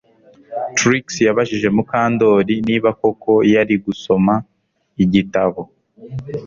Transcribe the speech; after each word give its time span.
Trix 0.77 1.05
yabajije 1.27 1.67
Mukandoli 1.75 2.55
niba 2.67 2.89
koko 3.01 3.31
yari 3.53 3.75
gusoma 3.85 4.33
igitabo 5.03 5.61